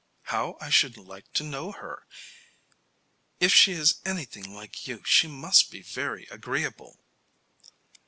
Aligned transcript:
How 0.33 0.57
I 0.59 0.71
should 0.71 0.97
like 0.97 1.31
to 1.33 1.43
know 1.43 1.73
her. 1.73 2.07
If 3.39 3.53
she 3.53 3.73
is 3.73 4.01
anything 4.03 4.55
like 4.55 4.87
you 4.87 5.03
she 5.05 5.27
must 5.27 5.69
be 5.69 5.83
very 5.83 6.25
agreeable." 6.31 6.99